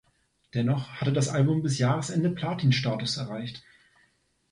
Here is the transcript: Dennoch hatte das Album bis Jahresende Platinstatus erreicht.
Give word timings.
Dennoch 0.55 0.93
hatte 0.93 1.13
das 1.13 1.27
Album 1.29 1.61
bis 1.61 1.77
Jahresende 1.77 2.31
Platinstatus 2.31 3.17
erreicht. 3.17 3.61